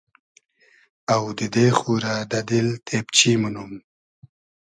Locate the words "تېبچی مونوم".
2.85-3.71